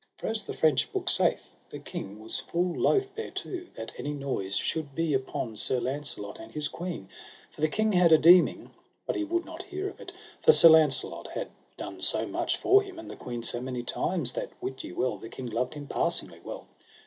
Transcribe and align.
For 0.17 0.25
as 0.25 0.41
the 0.41 0.55
French 0.55 0.91
book 0.91 1.11
saith, 1.11 1.51
the 1.69 1.77
king 1.77 2.19
was 2.19 2.39
full 2.39 2.75
loath 2.75 3.13
thereto, 3.15 3.67
that 3.75 3.91
any 3.99 4.13
noise 4.15 4.55
should 4.55 4.95
be 4.95 5.13
upon 5.13 5.57
Sir 5.57 5.79
Launcelot 5.79 6.39
and 6.39 6.51
his 6.51 6.67
queen; 6.67 7.07
for 7.51 7.61
the 7.61 7.67
king 7.67 7.91
had 7.91 8.11
a 8.11 8.17
deeming, 8.17 8.71
but 9.05 9.15
he 9.15 9.23
would 9.23 9.45
not 9.45 9.61
hear 9.61 9.87
of 9.89 9.99
it, 9.99 10.11
for 10.41 10.53
Sir 10.53 10.69
Launcelot 10.69 11.27
had 11.27 11.49
done 11.77 12.01
so 12.01 12.25
much 12.25 12.57
for 12.57 12.81
him 12.81 12.97
and 12.97 13.11
the 13.11 13.15
queen 13.15 13.43
so 13.43 13.61
many 13.61 13.83
times, 13.83 14.33
that 14.33 14.49
wit 14.59 14.83
ye 14.83 14.91
well 14.91 15.19
the 15.19 15.29
king 15.29 15.45
loved 15.45 15.75
him 15.75 15.85
passingly 15.85 16.39
well. 16.43 16.65